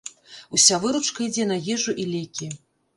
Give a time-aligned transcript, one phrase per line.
[0.57, 2.55] Уся выручка ідзе на ежу і лекі.